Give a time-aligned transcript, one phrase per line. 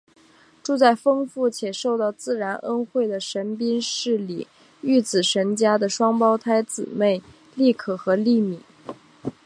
[0.63, 4.47] 住在丰富且受到自然恩惠的神滨市里
[4.81, 7.21] 御子神家的双胞胎姊妹
[7.53, 8.59] 莉可和莉咪。